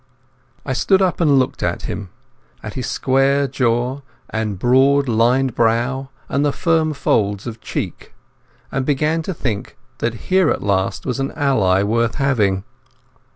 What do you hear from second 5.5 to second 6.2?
brow